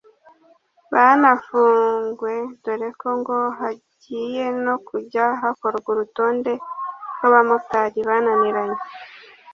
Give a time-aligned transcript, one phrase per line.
[0.93, 6.53] banafungwe dore ko ngo hagiye no kujya hakorwa urutonde
[7.23, 8.81] rw’abamotari bananiranye